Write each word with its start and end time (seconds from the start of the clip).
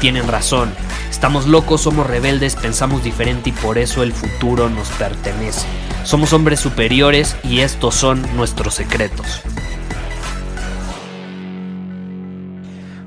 tienen 0.00 0.26
razón. 0.26 0.74
Estamos 1.10 1.46
locos, 1.46 1.82
somos 1.82 2.06
rebeldes, 2.06 2.56
pensamos 2.56 3.04
diferente 3.04 3.50
y 3.50 3.52
por 3.52 3.78
eso 3.78 4.02
el 4.02 4.12
futuro 4.12 4.68
nos 4.68 4.88
pertenece. 4.88 5.66
Somos 6.04 6.32
hombres 6.32 6.58
superiores 6.58 7.36
y 7.44 7.60
estos 7.60 7.94
son 7.94 8.26
nuestros 8.34 8.74
secretos. 8.74 9.42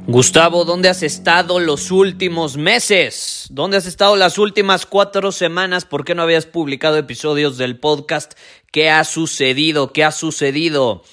Gustavo, 0.05 0.65
¿dónde 0.65 0.89
has 0.89 1.01
estado 1.01 1.59
los 1.59 1.89
últimos 1.89 2.57
meses? 2.57 3.47
¿Dónde 3.49 3.77
has 3.77 3.85
estado 3.85 4.15
las 4.15 4.37
últimas 4.37 4.85
cuatro 4.85 5.31
semanas? 5.31 5.85
¿Por 5.85 6.03
qué 6.05 6.13
no 6.13 6.21
habías 6.21 6.45
publicado 6.45 6.97
episodios 6.97 7.57
del 7.57 7.79
podcast? 7.79 8.33
¿Qué 8.71 8.91
ha 8.91 9.05
sucedido? 9.05 9.93
¿Qué 9.93 10.03
ha 10.03 10.11
sucedido? 10.11 11.03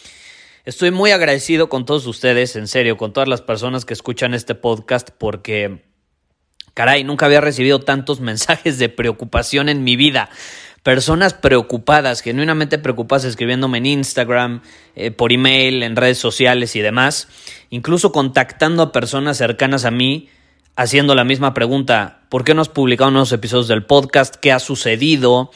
Estoy 0.64 0.90
muy 0.90 1.10
agradecido 1.10 1.68
con 1.68 1.86
todos 1.86 2.06
ustedes, 2.06 2.54
en 2.54 2.68
serio, 2.68 2.98
con 2.98 3.12
todas 3.12 3.28
las 3.28 3.40
personas 3.40 3.86
que 3.86 3.94
escuchan 3.94 4.34
este 4.34 4.54
podcast, 4.54 5.08
porque, 5.16 5.84
caray, 6.74 7.02
nunca 7.02 7.26
había 7.26 7.40
recibido 7.40 7.80
tantos 7.80 8.20
mensajes 8.20 8.78
de 8.78 8.90
preocupación 8.90 9.68
en 9.68 9.84
mi 9.84 9.96
vida 9.96 10.30
personas 10.82 11.34
preocupadas, 11.34 12.22
genuinamente 12.22 12.78
preocupadas 12.78 13.24
escribiéndome 13.24 13.78
en 13.78 13.86
Instagram, 13.86 14.62
eh, 14.96 15.10
por 15.10 15.32
email, 15.32 15.82
en 15.82 15.96
redes 15.96 16.18
sociales 16.18 16.74
y 16.76 16.80
demás, 16.80 17.28
incluso 17.68 18.12
contactando 18.12 18.82
a 18.82 18.92
personas 18.92 19.36
cercanas 19.36 19.84
a 19.84 19.90
mí, 19.90 20.30
haciendo 20.76 21.14
la 21.14 21.24
misma 21.24 21.52
pregunta, 21.52 22.22
¿por 22.30 22.44
qué 22.44 22.54
no 22.54 22.62
has 22.62 22.70
publicado 22.70 23.10
nuevos 23.10 23.32
episodios 23.32 23.68
del 23.68 23.84
podcast? 23.84 24.36
¿Qué 24.36 24.52
ha 24.52 24.58
sucedido? 24.58 25.50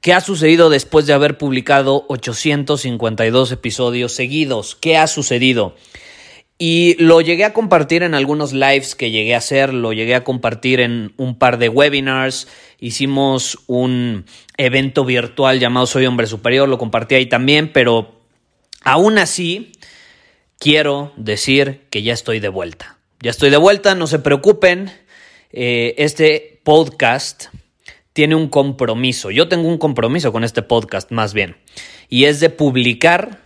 ¿Qué 0.00 0.12
ha 0.12 0.20
sucedido 0.20 0.70
después 0.70 1.06
de 1.06 1.12
haber 1.12 1.38
publicado 1.38 2.04
852 2.08 3.50
episodios 3.50 4.12
seguidos? 4.12 4.76
¿Qué 4.76 4.96
ha 4.96 5.08
sucedido? 5.08 5.74
Y 6.56 6.94
lo 7.02 7.20
llegué 7.20 7.44
a 7.44 7.52
compartir 7.52 8.04
en 8.04 8.14
algunos 8.14 8.52
lives 8.52 8.94
que 8.94 9.10
llegué 9.10 9.34
a 9.34 9.38
hacer, 9.38 9.74
lo 9.74 9.92
llegué 9.92 10.14
a 10.14 10.24
compartir 10.24 10.80
en 10.80 11.12
un 11.16 11.36
par 11.36 11.58
de 11.58 11.68
webinars, 11.68 12.48
hicimos 12.78 13.58
un 13.66 14.24
evento 14.56 15.04
virtual 15.04 15.58
llamado 15.60 15.86
Soy 15.86 16.06
Hombre 16.06 16.26
Superior, 16.26 16.68
lo 16.68 16.78
compartí 16.78 17.16
ahí 17.16 17.26
también, 17.26 17.72
pero 17.72 18.20
aún 18.82 19.18
así 19.18 19.72
quiero 20.58 21.12
decir 21.16 21.86
que 21.90 22.02
ya 22.02 22.12
estoy 22.12 22.40
de 22.40 22.48
vuelta. 22.48 22.98
Ya 23.20 23.30
estoy 23.30 23.50
de 23.50 23.56
vuelta, 23.56 23.96
no 23.96 24.06
se 24.06 24.20
preocupen, 24.20 24.92
eh, 25.52 25.94
este 25.98 26.60
podcast 26.62 27.46
tiene 28.18 28.34
un 28.34 28.48
compromiso, 28.48 29.30
yo 29.30 29.46
tengo 29.46 29.68
un 29.68 29.78
compromiso 29.78 30.32
con 30.32 30.42
este 30.42 30.62
podcast 30.62 31.12
más 31.12 31.34
bien, 31.34 31.56
y 32.08 32.24
es 32.24 32.40
de 32.40 32.50
publicar 32.50 33.42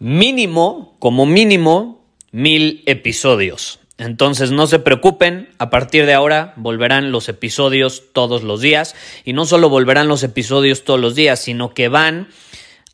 mínimo, 0.00 0.96
como 0.98 1.24
mínimo, 1.24 2.04
mil 2.32 2.82
episodios. 2.86 3.78
Entonces 3.96 4.50
no 4.50 4.66
se 4.66 4.80
preocupen, 4.80 5.50
a 5.58 5.70
partir 5.70 6.04
de 6.04 6.14
ahora 6.14 6.52
volverán 6.56 7.12
los 7.12 7.28
episodios 7.28 8.12
todos 8.12 8.42
los 8.42 8.60
días 8.60 8.96
y 9.24 9.34
no 9.34 9.46
solo 9.46 9.68
volverán 9.68 10.08
los 10.08 10.24
episodios 10.24 10.82
todos 10.82 10.98
los 10.98 11.14
días, 11.14 11.38
sino 11.38 11.72
que 11.72 11.86
van 11.86 12.26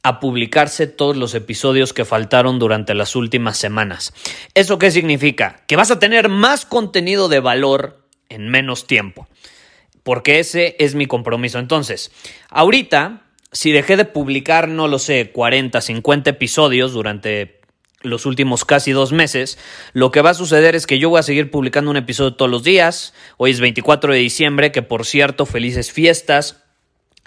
a 0.02 0.20
publicarse 0.20 0.86
todos 0.86 1.16
los 1.16 1.34
episodios 1.34 1.94
que 1.94 2.04
faltaron 2.04 2.58
durante 2.58 2.92
las 2.92 3.16
últimas 3.16 3.56
semanas. 3.56 4.12
¿Eso 4.52 4.78
qué 4.78 4.90
significa? 4.90 5.62
Que 5.66 5.76
vas 5.76 5.90
a 5.90 5.98
tener 5.98 6.28
más 6.28 6.66
contenido 6.66 7.30
de 7.30 7.40
valor 7.40 8.04
en 8.28 8.50
menos 8.50 8.86
tiempo, 8.86 9.26
porque 10.04 10.38
ese 10.38 10.76
es 10.78 10.94
mi 10.94 11.06
compromiso. 11.06 11.58
Entonces, 11.58 12.12
ahorita, 12.50 13.22
si 13.50 13.72
dejé 13.72 13.96
de 13.96 14.04
publicar, 14.04 14.68
no 14.68 14.86
lo 14.86 15.00
sé, 15.00 15.32
40, 15.32 15.80
50 15.80 16.30
episodios 16.30 16.92
durante 16.92 17.60
los 18.02 18.26
últimos 18.26 18.64
casi 18.64 18.92
dos 18.92 19.12
meses, 19.12 19.58
lo 19.92 20.10
que 20.10 20.20
va 20.20 20.30
a 20.30 20.34
suceder 20.34 20.76
es 20.76 20.86
que 20.86 20.98
yo 20.98 21.08
voy 21.08 21.18
a 21.18 21.24
seguir 21.24 21.50
publicando 21.50 21.90
un 21.90 21.96
episodio 21.96 22.34
todos 22.34 22.50
los 22.50 22.62
días. 22.62 23.14
Hoy 23.38 23.50
es 23.50 23.60
24 23.60 24.12
de 24.12 24.18
diciembre, 24.18 24.70
que 24.70 24.82
por 24.82 25.06
cierto, 25.06 25.46
felices 25.46 25.90
fiestas. 25.90 26.63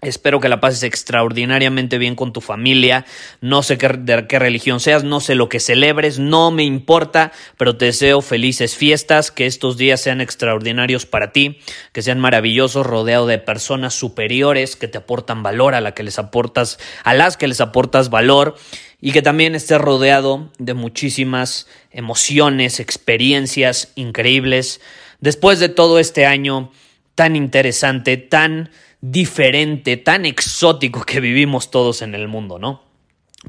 Espero 0.01 0.39
que 0.39 0.47
la 0.47 0.59
pases 0.59 0.83
extraordinariamente 0.83 1.97
bien 1.97 2.15
con 2.15 2.31
tu 2.31 2.39
familia. 2.39 3.03
No 3.41 3.63
sé 3.63 3.79
qué, 3.79 3.87
de 3.87 4.27
qué 4.27 4.37
religión 4.37 4.79
seas, 4.79 5.03
no 5.03 5.19
sé 5.19 5.33
lo 5.33 5.49
que 5.49 5.59
celebres, 5.59 6.19
no 6.19 6.51
me 6.51 6.63
importa, 6.63 7.31
pero 7.57 7.77
te 7.77 7.85
deseo 7.85 8.21
felices 8.21 8.75
fiestas, 8.75 9.31
que 9.31 9.47
estos 9.47 9.75
días 9.75 9.99
sean 9.99 10.21
extraordinarios 10.21 11.07
para 11.07 11.31
ti, 11.31 11.57
que 11.93 12.03
sean 12.03 12.19
maravillosos, 12.19 12.85
rodeado 12.85 13.25
de 13.25 13.39
personas 13.39 13.95
superiores 13.95 14.75
que 14.75 14.87
te 14.87 14.99
aportan 14.99 15.41
valor, 15.41 15.73
a 15.73 15.81
la 15.81 15.95
que 15.95 16.03
les 16.03 16.19
aportas, 16.19 16.77
a 17.03 17.15
las 17.15 17.35
que 17.35 17.47
les 17.47 17.59
aportas 17.59 18.11
valor 18.11 18.55
y 19.01 19.13
que 19.13 19.23
también 19.23 19.55
esté 19.55 19.79
rodeado 19.79 20.51
de 20.59 20.75
muchísimas 20.75 21.67
emociones, 21.89 22.79
experiencias 22.79 23.93
increíbles. 23.95 24.79
Después 25.21 25.57
de 25.57 25.69
todo 25.69 25.97
este 25.97 26.27
año 26.27 26.71
tan 27.15 27.35
interesante, 27.35 28.17
tan 28.17 28.69
diferente, 29.01 29.97
tan 29.97 30.25
exótico 30.25 31.03
que 31.03 31.19
vivimos 31.19 31.71
todos 31.71 32.01
en 32.01 32.15
el 32.15 32.27
mundo, 32.27 32.59
¿no? 32.59 32.83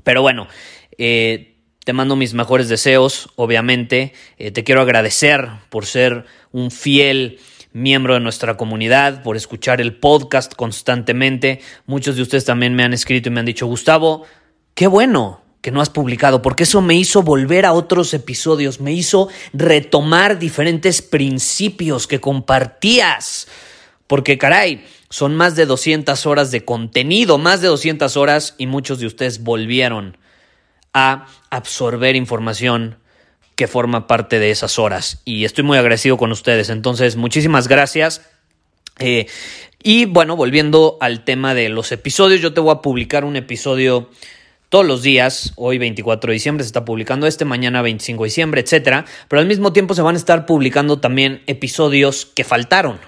Pero 0.04 0.22
bueno, 0.22 0.48
eh, 0.98 1.56
te 1.84 1.92
mando 1.92 2.16
mis 2.16 2.34
mejores 2.34 2.69
deseos, 2.69 3.31
obviamente. 3.36 4.12
Eh, 4.37 4.50
te 4.50 4.64
quiero 4.64 4.82
agradecer 4.82 5.48
por 5.70 5.87
ser 5.87 6.25
un 6.53 6.70
fiel 6.70 7.38
miembro 7.72 8.14
de 8.14 8.20
nuestra 8.20 8.56
comunidad, 8.56 9.22
por 9.22 9.37
escuchar 9.37 9.81
el 9.81 9.97
podcast 9.97 10.54
constantemente. 10.54 11.60
Muchos 11.87 12.16
de 12.16 12.22
ustedes 12.22 12.44
también 12.44 12.75
me 12.75 12.82
han 12.82 12.92
escrito 12.92 13.28
y 13.28 13.32
me 13.32 13.41
han 13.41 13.47
dicho, 13.47 13.66
Gustavo, 13.66 14.26
Qué 14.78 14.87
bueno 14.87 15.41
que 15.60 15.72
no 15.72 15.81
has 15.81 15.91
publicado, 15.91 16.41
porque 16.41 16.62
eso 16.62 16.81
me 16.81 16.94
hizo 16.94 17.25
volver 17.25 17.66
a 17.66 17.72
otros 17.72 18.14
episodios, 18.14 18.81
me 18.81 18.92
hizo 18.92 19.28
retomar 19.53 20.38
diferentes 20.38 21.03
principios 21.03 22.06
que 22.06 22.20
compartías. 22.20 23.48
Porque 24.08 24.38
caray, 24.38 24.84
son 25.10 25.36
más 25.36 25.54
de 25.54 25.66
200 25.66 26.26
horas 26.26 26.50
de 26.50 26.64
contenido, 26.64 27.38
más 27.38 27.60
de 27.60 27.69
200 27.69 28.16
horas 28.16 28.56
y 28.58 28.66
muchos 28.66 28.98
de 28.98 29.06
ustedes 29.06 29.44
volvieron 29.44 30.16
a 30.92 31.26
absorber 31.50 32.16
información 32.16 32.96
que 33.54 33.69
forma 33.69 34.06
parte 34.06 34.38
de 34.38 34.50
esas 34.50 34.78
horas. 34.78 35.20
Y 35.24 35.44
estoy 35.44 35.62
muy 35.62 35.78
agradecido 35.78 36.16
con 36.16 36.32
ustedes. 36.32 36.70
Entonces, 36.70 37.16
muchísimas 37.16 37.69
gracias. 37.69 38.22
Eh, 38.98 39.26
y 39.82 40.06
bueno, 40.06 40.36
volviendo 40.36 40.96
al 41.00 41.25
tema 41.25 41.54
de 41.54 41.69
los 41.69 41.92
episodios, 41.92 42.40
yo 42.40 42.52
te 42.52 42.60
voy 42.60 42.72
a 42.72 42.82
publicar 42.82 43.25
un 43.25 43.36
episodio 43.36 44.10
todos 44.69 44.84
los 44.84 45.02
días, 45.02 45.52
hoy 45.56 45.78
24 45.78 46.28
de 46.28 46.34
diciembre 46.34 46.62
se 46.62 46.69
está 46.69 46.84
publicando 46.84 47.26
este, 47.26 47.46
mañana 47.46 47.80
25 47.80 48.22
de 48.22 48.26
diciembre, 48.26 48.60
etcétera, 48.60 49.06
pero 49.26 49.40
al 49.40 49.46
mismo 49.46 49.72
tiempo 49.72 49.94
se 49.94 50.02
van 50.02 50.14
a 50.14 50.19
estar 50.19 50.44
publicando 50.44 51.00
también 51.00 51.42
episodios 51.46 52.26
que 52.26 52.44
faltaron. 52.44 52.99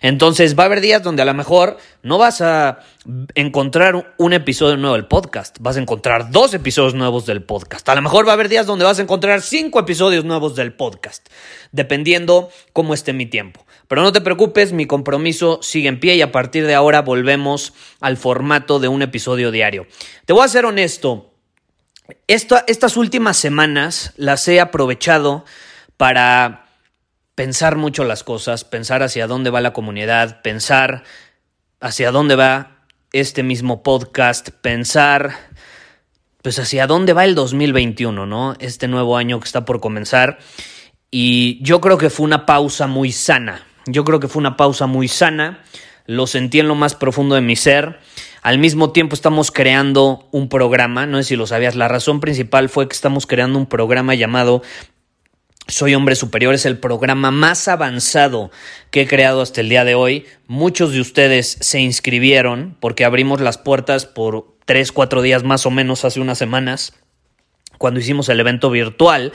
Entonces 0.00 0.58
va 0.58 0.64
a 0.64 0.66
haber 0.66 0.80
días 0.80 1.02
donde 1.02 1.22
a 1.22 1.24
lo 1.24 1.34
mejor 1.34 1.78
no 2.02 2.18
vas 2.18 2.40
a 2.40 2.80
encontrar 3.34 4.14
un 4.16 4.32
episodio 4.32 4.76
nuevo 4.76 4.94
del 4.94 5.06
podcast, 5.06 5.56
vas 5.60 5.76
a 5.76 5.80
encontrar 5.80 6.30
dos 6.30 6.54
episodios 6.54 6.94
nuevos 6.94 7.26
del 7.26 7.42
podcast. 7.42 7.88
A 7.88 7.94
lo 7.94 8.02
mejor 8.02 8.26
va 8.26 8.30
a 8.30 8.34
haber 8.34 8.48
días 8.48 8.66
donde 8.66 8.84
vas 8.84 8.98
a 8.98 9.02
encontrar 9.02 9.42
cinco 9.42 9.80
episodios 9.80 10.24
nuevos 10.24 10.54
del 10.54 10.72
podcast, 10.72 11.28
dependiendo 11.72 12.50
cómo 12.72 12.94
esté 12.94 13.12
mi 13.12 13.26
tiempo. 13.26 13.66
Pero 13.88 14.02
no 14.02 14.12
te 14.12 14.20
preocupes, 14.20 14.72
mi 14.72 14.86
compromiso 14.86 15.60
sigue 15.62 15.88
en 15.88 16.00
pie 16.00 16.16
y 16.16 16.22
a 16.22 16.32
partir 16.32 16.66
de 16.66 16.74
ahora 16.74 17.02
volvemos 17.02 17.72
al 18.00 18.16
formato 18.16 18.78
de 18.78 18.88
un 18.88 19.02
episodio 19.02 19.50
diario. 19.50 19.86
Te 20.26 20.32
voy 20.32 20.44
a 20.44 20.48
ser 20.48 20.66
honesto, 20.66 21.32
estas 22.26 22.96
últimas 22.96 23.36
semanas 23.36 24.12
las 24.16 24.46
he 24.48 24.60
aprovechado 24.60 25.44
para 25.96 26.67
pensar 27.38 27.76
mucho 27.76 28.02
las 28.02 28.24
cosas, 28.24 28.64
pensar 28.64 29.04
hacia 29.04 29.28
dónde 29.28 29.50
va 29.50 29.60
la 29.60 29.72
comunidad, 29.72 30.42
pensar 30.42 31.04
hacia 31.78 32.10
dónde 32.10 32.34
va 32.34 32.78
este 33.12 33.44
mismo 33.44 33.84
podcast, 33.84 34.48
pensar 34.60 35.36
pues 36.42 36.58
hacia 36.58 36.88
dónde 36.88 37.12
va 37.12 37.24
el 37.24 37.36
2021, 37.36 38.26
¿no? 38.26 38.56
Este 38.58 38.88
nuevo 38.88 39.16
año 39.16 39.38
que 39.38 39.46
está 39.46 39.64
por 39.64 39.78
comenzar. 39.78 40.40
Y 41.12 41.62
yo 41.62 41.80
creo 41.80 41.96
que 41.96 42.10
fue 42.10 42.26
una 42.26 42.44
pausa 42.44 42.88
muy 42.88 43.12
sana. 43.12 43.64
Yo 43.86 44.02
creo 44.04 44.18
que 44.18 44.26
fue 44.26 44.40
una 44.40 44.56
pausa 44.56 44.88
muy 44.88 45.06
sana. 45.06 45.62
lo 46.06 46.26
sentí 46.26 46.58
en 46.58 46.66
lo 46.66 46.74
más 46.74 46.96
profundo 46.96 47.36
de 47.36 47.40
mi 47.40 47.54
ser. 47.54 48.00
Al 48.42 48.58
mismo 48.58 48.90
tiempo 48.90 49.14
estamos 49.14 49.52
creando 49.52 50.28
un 50.32 50.48
programa, 50.48 51.06
no 51.06 51.18
sé 51.18 51.22
si 51.22 51.36
lo 51.36 51.46
sabías, 51.46 51.76
la 51.76 51.86
razón 51.86 52.18
principal 52.18 52.68
fue 52.68 52.88
que 52.88 52.94
estamos 52.94 53.28
creando 53.28 53.60
un 53.60 53.66
programa 53.66 54.16
llamado 54.16 54.62
soy 55.68 55.94
Hombre 55.94 56.16
Superior 56.16 56.54
es 56.54 56.64
el 56.64 56.78
programa 56.78 57.30
más 57.30 57.68
avanzado 57.68 58.50
que 58.90 59.02
he 59.02 59.06
creado 59.06 59.42
hasta 59.42 59.60
el 59.60 59.68
día 59.68 59.84
de 59.84 59.94
hoy. 59.94 60.24
Muchos 60.46 60.92
de 60.92 61.00
ustedes 61.00 61.58
se 61.60 61.78
inscribieron 61.78 62.74
porque 62.80 63.04
abrimos 63.04 63.42
las 63.42 63.58
puertas 63.58 64.06
por 64.06 64.56
tres, 64.64 64.92
cuatro 64.92 65.20
días 65.20 65.44
más 65.44 65.66
o 65.66 65.70
menos 65.70 66.06
hace 66.06 66.20
unas 66.20 66.38
semanas 66.38 66.94
cuando 67.76 68.00
hicimos 68.00 68.30
el 68.30 68.40
evento 68.40 68.70
virtual. 68.70 69.30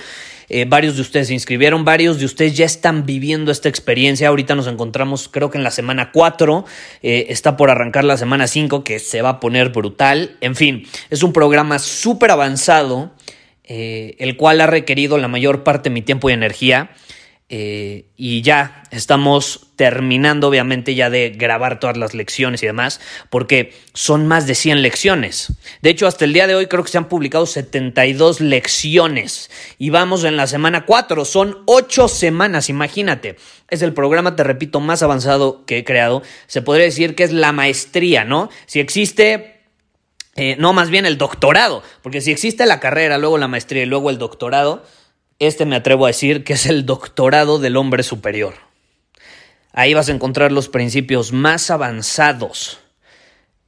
Eh, 0.49 0.65
varios 0.67 0.95
de 0.95 1.03
ustedes 1.03 1.27
se 1.27 1.33
inscribieron, 1.33 1.85
varios 1.85 2.17
de 2.19 2.25
ustedes 2.25 2.57
ya 2.57 2.65
están 2.65 3.05
viviendo 3.05 3.51
esta 3.51 3.69
experiencia. 3.69 4.27
Ahorita 4.27 4.55
nos 4.55 4.65
encontramos 4.65 5.29
creo 5.29 5.51
que 5.51 5.59
en 5.59 5.63
la 5.63 5.71
semana 5.71 6.11
4, 6.11 6.65
eh, 7.03 7.27
está 7.29 7.55
por 7.55 7.69
arrancar 7.69 8.03
la 8.05 8.17
semana 8.17 8.47
5 8.47 8.83
que 8.83 8.97
se 8.97 9.21
va 9.21 9.29
a 9.29 9.39
poner 9.39 9.69
brutal. 9.69 10.35
En 10.41 10.55
fin, 10.55 10.87
es 11.11 11.21
un 11.21 11.31
programa 11.31 11.77
súper 11.77 12.31
avanzado 12.31 13.11
eh, 13.75 14.17
el 14.19 14.37
cual 14.37 14.61
ha 14.61 14.67
requerido 14.67 15.17
la 15.17 15.27
mayor 15.27 15.63
parte 15.63 15.89
de 15.89 15.95
mi 15.95 16.03
tiempo 16.03 16.29
y 16.29 16.33
energía. 16.33 16.91
Eh, 17.49 18.05
y 18.15 18.43
ya 18.43 18.83
estamos 18.91 19.71
terminando, 19.77 20.47
obviamente, 20.47 20.93
ya 20.93 21.09
de 21.09 21.31
grabar 21.31 21.79
todas 21.79 21.97
las 21.97 22.13
lecciones 22.13 22.61
y 22.61 22.67
demás, 22.67 23.01
porque 23.31 23.73
son 23.95 24.27
más 24.27 24.45
de 24.45 24.53
100 24.53 24.83
lecciones. 24.83 25.53
De 25.81 25.89
hecho, 25.89 26.05
hasta 26.05 26.25
el 26.25 26.33
día 26.33 26.45
de 26.45 26.53
hoy 26.53 26.67
creo 26.67 26.83
que 26.83 26.91
se 26.91 26.99
han 26.99 27.09
publicado 27.09 27.47
72 27.47 28.41
lecciones 28.41 29.49
y 29.79 29.89
vamos 29.89 30.23
en 30.23 30.37
la 30.37 30.45
semana 30.45 30.85
4. 30.85 31.25
Son 31.25 31.63
8 31.65 32.07
semanas, 32.09 32.69
imagínate. 32.69 33.37
Es 33.71 33.81
el 33.81 33.93
programa, 33.93 34.35
te 34.35 34.43
repito, 34.43 34.81
más 34.81 35.01
avanzado 35.01 35.65
que 35.65 35.79
he 35.79 35.83
creado. 35.83 36.21
Se 36.45 36.61
podría 36.61 36.85
decir 36.85 37.15
que 37.15 37.23
es 37.23 37.31
la 37.31 37.53
maestría, 37.53 38.23
¿no? 38.23 38.49
Si 38.67 38.79
existe 38.79 39.52
eh, 40.35 40.55
no, 40.57 40.73
más 40.73 40.89
bien 40.89 41.05
el 41.05 41.17
doctorado, 41.17 41.83
porque 42.01 42.21
si 42.21 42.31
existe 42.31 42.65
la 42.65 42.79
carrera, 42.79 43.17
luego 43.17 43.37
la 43.37 43.47
maestría 43.47 43.83
y 43.83 43.85
luego 43.85 44.09
el 44.09 44.17
doctorado, 44.17 44.83
este 45.39 45.65
me 45.65 45.75
atrevo 45.75 46.05
a 46.05 46.09
decir 46.09 46.43
que 46.43 46.53
es 46.53 46.65
el 46.65 46.85
doctorado 46.85 47.59
del 47.59 47.77
hombre 47.77 48.03
superior. 48.03 48.55
Ahí 49.73 49.93
vas 49.93 50.09
a 50.09 50.11
encontrar 50.11 50.51
los 50.51 50.69
principios 50.69 51.33
más 51.33 51.71
avanzados 51.71 52.79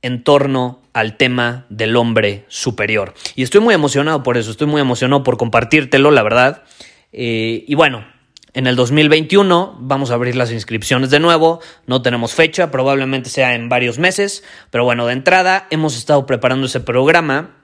en 0.02 0.24
torno 0.24 0.82
al 0.94 1.18
tema 1.18 1.66
del 1.70 1.96
hombre 1.96 2.46
superior. 2.48 3.16
Y 3.36 3.44
estoy 3.44 3.62
muy 3.62 3.74
emocionado 3.74 4.22
por 4.22 4.38
eso, 4.38 4.52
estoy 4.52 4.68
muy 4.68 4.82
emocionado 4.82 5.24
por 5.24 5.38
compartírtelo, 5.38 6.12
la 6.12 6.22
verdad. 6.22 6.64
Eh, 7.12 7.66
y 7.68 7.76
bueno, 7.76 8.06
en 8.56 8.68
el 8.68 8.78
2021 8.78 9.76
vamos 9.82 10.10
a 10.10 10.14
abrir 10.14 10.38
las 10.38 10.50
inscripciones 10.50 11.10
de 11.10 11.20
nuevo, 11.20 11.60
no 11.88 12.02
tenemos 12.02 12.34
fecha, 12.34 12.72
probablemente 12.72 13.30
sea 13.30 13.54
en 13.54 13.68
varios 13.68 14.00
meses, 14.00 14.46
pero 14.72 14.86
bueno, 14.86 15.06
de 15.06 15.14
entrada 15.14 15.68
hemos 15.72 15.98
estado 15.98 16.26
preparando 16.26 16.68
ese 16.68 16.80
programa 16.80 17.58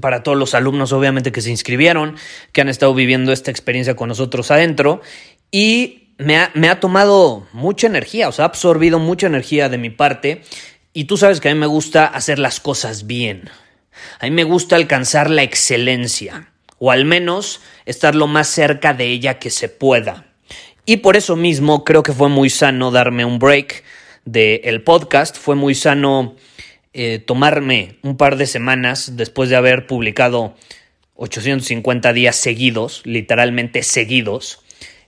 para 0.00 0.22
todos 0.22 0.38
los 0.38 0.54
alumnos 0.54 0.92
obviamente 0.92 1.32
que 1.32 1.40
se 1.40 1.50
inscribieron, 1.50 2.16
que 2.52 2.60
han 2.60 2.68
estado 2.68 2.94
viviendo 2.94 3.32
esta 3.32 3.50
experiencia 3.50 3.96
con 3.96 4.08
nosotros 4.08 4.52
adentro. 4.52 5.00
Y 5.50 6.14
me 6.18 6.36
ha, 6.36 6.80
tomado 6.80 7.46
mucha 7.52 7.88
energía, 7.88 8.28
o 8.28 8.32
sea, 8.32 8.44
ha 8.44 8.48
absorbido 8.48 8.98
mucha 8.98 9.26
energía 9.26 9.68
de 9.68 9.78
mi 9.78 9.90
parte. 9.90 10.42
Y 10.92 11.04
tú 11.04 11.16
sabes 11.16 11.40
que 11.40 11.48
a 11.48 11.54
mí 11.54 11.58
me 11.58 11.66
gusta 11.66 12.06
hacer 12.06 12.38
las 12.38 12.60
cosas 12.60 13.06
bien, 13.06 13.50
a 14.20 14.24
mí 14.26 14.30
me 14.30 14.44
gusta 14.44 14.76
alcanzar 14.76 15.30
la 15.30 15.42
excelencia 15.42 16.52
o 16.78 16.90
al 16.90 17.04
menos 17.04 17.60
estar 17.84 18.14
lo 18.14 18.26
más 18.26 18.48
cerca 18.48 18.94
de 18.94 19.06
ella 19.06 19.38
que 19.38 19.50
se 19.50 19.68
pueda. 19.68 20.26
Y 20.84 20.98
por 20.98 21.16
eso 21.16 21.36
mismo 21.36 21.84
creo 21.84 22.02
que 22.02 22.12
fue 22.12 22.28
muy 22.28 22.50
sano 22.50 22.90
darme 22.90 23.24
un 23.24 23.38
break 23.38 23.82
del 24.24 24.82
podcast, 24.82 25.36
fue 25.36 25.54
muy 25.54 25.74
sano 25.74 26.36
eh, 26.92 27.18
tomarme 27.18 27.98
un 28.02 28.16
par 28.16 28.36
de 28.36 28.46
semanas 28.46 29.16
después 29.16 29.50
de 29.50 29.56
haber 29.56 29.86
publicado 29.86 30.54
850 31.14 32.12
días 32.12 32.36
seguidos, 32.36 33.02
literalmente 33.04 33.82
seguidos. 33.82 34.60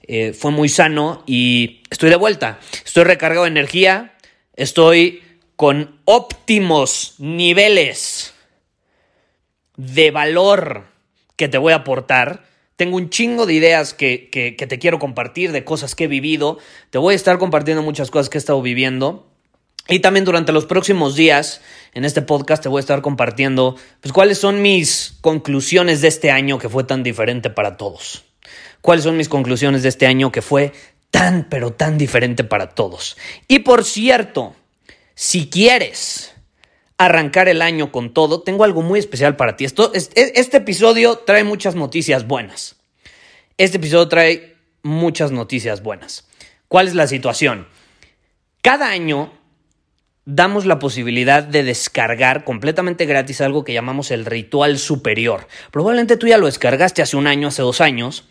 Eh, 0.03 0.33
fue 0.33 0.51
muy 0.51 0.69
sano 0.69 1.23
y 1.27 1.83
estoy 1.91 2.11
de 2.11 2.17
vuelta. 2.17 2.59
Estoy 2.85 3.05
recargado 3.05 3.45
de 3.45 3.51
energía, 3.51 4.15
estoy 4.57 5.23
con 5.57 6.01
óptimos 6.05 7.15
niveles 7.19 8.35
de 9.77 10.11
valor 10.11 10.87
que 11.39 11.49
te 11.49 11.57
voy 11.57 11.73
a 11.73 11.77
aportar. 11.77 12.45
Tengo 12.77 12.97
un 12.97 13.09
chingo 13.09 13.47
de 13.47 13.55
ideas 13.55 13.95
que, 13.95 14.29
que, 14.31 14.53
te 14.53 14.79
quiero 14.79 14.99
compartir, 14.99 15.53
de 15.53 15.65
cosas 15.65 15.95
que 15.95 16.05
he 16.05 16.09
vivido. 16.09 16.59
Te 16.91 16.99
voy 16.99 17.15
a 17.15 17.17
estar 17.17 17.39
compartiendo 17.39 17.83
muchas 17.83 18.11
cosas 18.11 18.29
que 18.29 18.37
he 18.37 18.41
estado 18.41 18.61
viviendo. 18.61 19.31
Y 19.89 20.01
también 20.01 20.27
durante 20.27 20.53
los 20.53 20.67
próximos 20.67 21.17
días 21.17 21.63
en 21.95 22.05
este 22.05 22.21
podcast 22.21 22.63
te 22.63 22.69
voy 22.69 22.79
a 22.79 22.81
estar 22.81 23.01
compartiendo 23.01 23.77
pues, 24.01 24.13
cuáles 24.13 24.39
son 24.39 24.61
mis 24.61 25.17
conclusiones 25.23 26.03
de 26.03 26.09
este 26.09 26.31
año 26.31 26.59
que 26.59 26.69
fue 26.69 26.85
tan 26.85 27.03
diferente 27.03 27.49
para 27.49 27.77
todos. 27.77 28.25
Cuáles 28.83 29.05
son 29.05 29.17
mis 29.17 29.29
conclusiones 29.29 29.83
de 29.83 29.89
este 29.89 30.07
año 30.07 30.31
que 30.31 30.43
fue 30.43 30.73
tan, 31.11 31.49
pero 31.49 31.73
tan 31.73 31.99
diferente 31.99 32.45
para 32.45 32.71
todos. 32.71 33.17
Y 33.47 33.61
por 33.61 33.85
cierto, 33.85 34.55
si 35.15 35.49
quieres 35.49 36.35
arrancar 36.99 37.49
el 37.49 37.63
año 37.63 37.93
con 37.93 38.13
todo, 38.13 38.43
tengo 38.43 38.65
algo 38.65 38.83
muy 38.83 38.99
especial 38.99 39.37
para 39.37 39.57
ti. 39.57 39.65
Esto, 39.65 39.93
este 39.95 40.57
episodio 40.57 41.19
trae 41.19 41.45
muchas 41.45 41.77
noticias 41.77 42.27
buenas. 42.27 42.77
Este 43.57 43.79
episodio 43.79 44.09
trae 44.09 44.57
muchas 44.83 45.31
noticias 45.31 45.83
buenas. 45.83 46.29
¿Cuál 46.67 46.89
es 46.89 46.95
la 46.95 47.07
situación? 47.07 47.69
Cada 48.61 48.89
año 48.89 49.33
damos 50.25 50.67
la 50.67 50.79
posibilidad 50.79 51.43
de 51.43 51.63
descargar 51.63 52.45
completamente 52.45 53.07
gratis 53.07 53.41
algo 53.41 53.65
que 53.65 53.73
llamamos 53.73 54.11
el 54.11 54.27
ritual 54.27 54.79
superior. 54.79 55.47
Probablemente 55.71 56.17
tú 56.17 56.27
ya 56.27 56.37
lo 56.37 56.47
descargaste 56.47 57.01
hace 57.01 57.17
un 57.17 57.27
año, 57.27 57.49
hace 57.49 57.63
dos 57.63 57.81
años, 57.81 58.29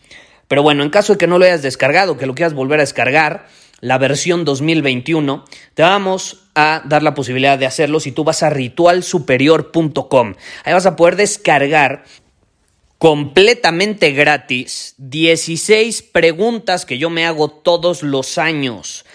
pero 0.48 0.62
bueno, 0.62 0.84
en 0.84 0.90
caso 0.90 1.14
de 1.14 1.18
que 1.18 1.26
no 1.26 1.40
lo 1.40 1.46
hayas 1.46 1.64
descargado, 1.64 2.18
que 2.18 2.28
lo 2.28 2.36
quieras 2.36 2.54
volver 2.54 2.80
a 2.80 2.84
descargar, 2.84 3.48
la 3.80 3.98
versión 3.98 4.46
2021, 4.46 5.46
te 5.74 5.84
vamos 5.84 6.47
a 6.60 6.82
dar 6.84 7.04
la 7.04 7.14
posibilidad 7.14 7.60
de 7.60 7.68
hacerlo 7.68 8.00
si 8.00 8.12
tú 8.12 8.24
vas 8.24 8.42
a 8.42 8.50
ritualsuperior.com. 8.50 10.34
Ahí 10.64 10.74
vas 10.74 10.88
a 10.88 10.96
poder 10.96 11.16
descargar 11.16 12.04
completamente 12.98 14.12
gratis 14.12 14.96
16 14.98 16.02
preguntas 16.02 16.88
que 16.88 16.98
yo 16.98 17.12
me 17.12 17.28
hago 17.28 17.50
todos 17.50 18.02
los 18.02 18.40
años 18.40 19.06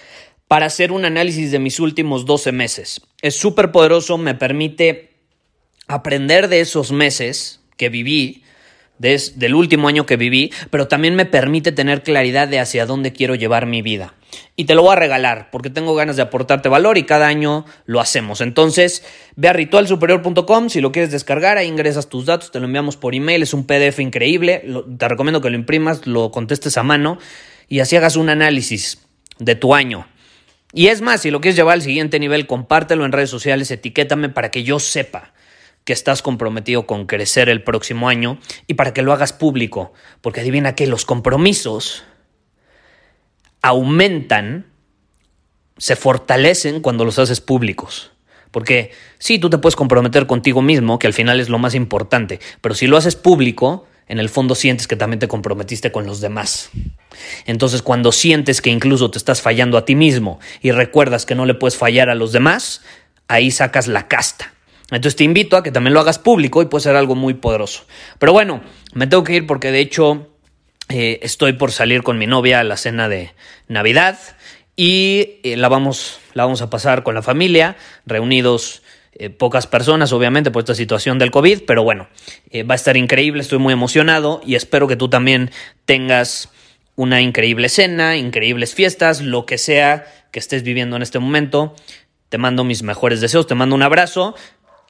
para 0.46 0.66
hacer 0.66 0.92
un 0.92 1.04
análisis 1.04 1.50
de 1.50 1.58
mis 1.58 1.80
últimos 1.80 2.26
12 2.26 2.52
meses. 2.52 3.00
Es 3.22 3.34
súper 3.34 3.72
poderoso, 3.72 4.18
me 4.18 4.36
permite 4.36 5.16
aprender 5.88 6.46
de 6.46 6.60
esos 6.60 6.92
meses 6.92 7.60
que 7.76 7.88
viví 7.88 8.41
del 9.02 9.54
último 9.54 9.88
año 9.88 10.06
que 10.06 10.16
viví, 10.16 10.52
pero 10.70 10.86
también 10.86 11.16
me 11.16 11.26
permite 11.26 11.72
tener 11.72 12.02
claridad 12.02 12.46
de 12.46 12.60
hacia 12.60 12.86
dónde 12.86 13.12
quiero 13.12 13.34
llevar 13.34 13.66
mi 13.66 13.82
vida. 13.82 14.14
Y 14.56 14.64
te 14.64 14.74
lo 14.74 14.82
voy 14.82 14.92
a 14.92 14.96
regalar 14.96 15.50
porque 15.50 15.70
tengo 15.70 15.94
ganas 15.94 16.16
de 16.16 16.22
aportarte 16.22 16.68
valor 16.68 16.96
y 16.96 17.02
cada 17.02 17.26
año 17.26 17.66
lo 17.84 18.00
hacemos. 18.00 18.40
Entonces, 18.40 19.04
ve 19.34 19.48
a 19.48 19.52
ritualsuperior.com, 19.52 20.68
si 20.68 20.80
lo 20.80 20.92
quieres 20.92 21.10
descargar, 21.10 21.58
ahí 21.58 21.66
ingresas 21.66 22.08
tus 22.08 22.26
datos, 22.26 22.52
te 22.52 22.60
lo 22.60 22.66
enviamos 22.66 22.96
por 22.96 23.14
email, 23.14 23.42
es 23.42 23.52
un 23.52 23.66
PDF 23.66 23.98
increíble, 23.98 24.64
te 24.96 25.08
recomiendo 25.08 25.40
que 25.40 25.50
lo 25.50 25.56
imprimas, 25.56 26.06
lo 26.06 26.30
contestes 26.30 26.78
a 26.78 26.82
mano 26.82 27.18
y 27.68 27.80
así 27.80 27.96
hagas 27.96 28.16
un 28.16 28.28
análisis 28.28 29.00
de 29.38 29.56
tu 29.56 29.74
año. 29.74 30.06
Y 30.72 30.86
es 30.86 31.02
más, 31.02 31.22
si 31.22 31.30
lo 31.30 31.40
quieres 31.40 31.56
llevar 31.56 31.74
al 31.74 31.82
siguiente 31.82 32.18
nivel, 32.18 32.46
compártelo 32.46 33.04
en 33.04 33.12
redes 33.12 33.28
sociales, 33.28 33.70
etiquétame 33.70 34.28
para 34.28 34.50
que 34.50 34.62
yo 34.62 34.78
sepa 34.78 35.32
que 35.84 35.92
estás 35.92 36.22
comprometido 36.22 36.86
con 36.86 37.06
crecer 37.06 37.48
el 37.48 37.62
próximo 37.62 38.08
año 38.08 38.38
y 38.66 38.74
para 38.74 38.94
que 38.94 39.02
lo 39.02 39.12
hagas 39.12 39.32
público, 39.32 39.92
porque 40.20 40.40
adivina 40.40 40.74
que 40.74 40.86
los 40.86 41.04
compromisos 41.04 42.04
aumentan, 43.62 44.66
se 45.78 45.96
fortalecen 45.96 46.80
cuando 46.80 47.04
los 47.04 47.18
haces 47.18 47.40
públicos. 47.40 48.10
Porque 48.50 48.90
sí, 49.18 49.38
tú 49.38 49.48
te 49.48 49.58
puedes 49.58 49.76
comprometer 49.76 50.26
contigo 50.26 50.60
mismo, 50.62 50.98
que 50.98 51.06
al 51.06 51.14
final 51.14 51.40
es 51.40 51.48
lo 51.48 51.58
más 51.58 51.74
importante, 51.74 52.38
pero 52.60 52.74
si 52.74 52.86
lo 52.86 52.96
haces 52.96 53.16
público, 53.16 53.86
en 54.08 54.18
el 54.18 54.28
fondo 54.28 54.54
sientes 54.54 54.86
que 54.86 54.96
también 54.96 55.20
te 55.20 55.28
comprometiste 55.28 55.90
con 55.90 56.06
los 56.06 56.20
demás. 56.20 56.70
Entonces 57.46 57.82
cuando 57.82 58.12
sientes 58.12 58.60
que 58.60 58.70
incluso 58.70 59.10
te 59.10 59.16
estás 59.16 59.40
fallando 59.40 59.78
a 59.78 59.84
ti 59.84 59.94
mismo 59.94 60.38
y 60.60 60.70
recuerdas 60.70 61.24
que 61.24 61.34
no 61.34 61.46
le 61.46 61.54
puedes 61.54 61.76
fallar 61.76 62.10
a 62.10 62.14
los 62.14 62.32
demás, 62.32 62.82
ahí 63.26 63.50
sacas 63.50 63.88
la 63.88 64.08
casta 64.08 64.52
entonces 64.96 65.16
te 65.16 65.24
invito 65.24 65.56
a 65.56 65.62
que 65.62 65.72
también 65.72 65.94
lo 65.94 66.00
hagas 66.00 66.18
público 66.18 66.62
y 66.62 66.66
puede 66.66 66.82
ser 66.82 66.96
algo 66.96 67.14
muy 67.14 67.34
poderoso. 67.34 67.84
Pero 68.18 68.32
bueno, 68.32 68.60
me 68.92 69.06
tengo 69.06 69.24
que 69.24 69.34
ir 69.34 69.46
porque 69.46 69.70
de 69.70 69.80
hecho 69.80 70.28
eh, 70.88 71.20
estoy 71.22 71.54
por 71.54 71.72
salir 71.72 72.02
con 72.02 72.18
mi 72.18 72.26
novia 72.26 72.60
a 72.60 72.64
la 72.64 72.76
cena 72.76 73.08
de 73.08 73.32
Navidad 73.68 74.18
y 74.76 75.40
eh, 75.42 75.56
la, 75.56 75.68
vamos, 75.68 76.20
la 76.34 76.44
vamos 76.44 76.60
a 76.60 76.68
pasar 76.68 77.02
con 77.02 77.14
la 77.14 77.22
familia, 77.22 77.76
reunidos 78.04 78.82
eh, 79.14 79.30
pocas 79.30 79.66
personas, 79.66 80.12
obviamente, 80.12 80.50
por 80.50 80.60
esta 80.60 80.74
situación 80.74 81.18
del 81.18 81.30
COVID, 81.30 81.62
pero 81.66 81.82
bueno, 81.82 82.08
va 82.68 82.74
a 82.74 82.76
estar 82.76 82.96
increíble, 82.96 83.42
estoy 83.42 83.58
muy 83.58 83.72
emocionado 83.72 84.42
y 84.44 84.54
espero 84.54 84.88
que 84.88 84.96
tú 84.96 85.08
también 85.08 85.50
tengas 85.84 86.50
una 86.96 87.20
increíble 87.20 87.68
cena, 87.68 88.16
increíbles 88.16 88.74
fiestas, 88.74 89.22
lo 89.22 89.46
que 89.46 89.56
sea 89.58 90.04
que 90.30 90.38
estés 90.38 90.62
viviendo 90.62 90.96
en 90.96 91.02
este 91.02 91.18
momento. 91.18 91.74
Te 92.28 92.38
mando 92.38 92.64
mis 92.64 92.82
mejores 92.82 93.20
deseos, 93.20 93.46
te 93.46 93.54
mando 93.54 93.74
un 93.74 93.82
abrazo 93.82 94.34